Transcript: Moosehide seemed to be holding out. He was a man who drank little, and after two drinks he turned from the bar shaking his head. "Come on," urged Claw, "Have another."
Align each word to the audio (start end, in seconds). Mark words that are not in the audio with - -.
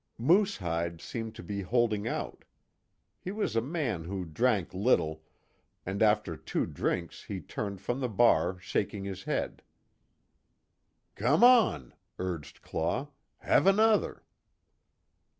Moosehide 0.17 0.99
seemed 0.99 1.35
to 1.35 1.43
be 1.43 1.61
holding 1.61 2.07
out. 2.07 2.43
He 3.19 3.29
was 3.29 3.55
a 3.55 3.61
man 3.61 4.05
who 4.05 4.25
drank 4.25 4.73
little, 4.73 5.21
and 5.85 6.01
after 6.01 6.35
two 6.35 6.65
drinks 6.65 7.25
he 7.25 7.39
turned 7.39 7.81
from 7.81 7.99
the 7.99 8.09
bar 8.09 8.57
shaking 8.57 9.03
his 9.03 9.25
head. 9.25 9.61
"Come 11.13 11.43
on," 11.43 11.93
urged 12.17 12.63
Claw, 12.63 13.09
"Have 13.41 13.67
another." 13.67 14.23